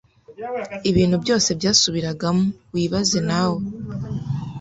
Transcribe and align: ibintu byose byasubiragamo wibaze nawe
ibintu 0.89 1.15
byose 1.23 1.49
byasubiragamo 1.59 2.43
wibaze 2.73 3.19
nawe 3.29 3.61